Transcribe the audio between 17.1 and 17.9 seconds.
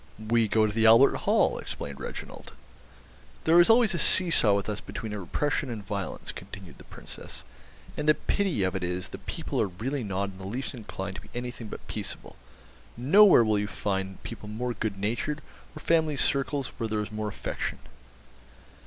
more affection."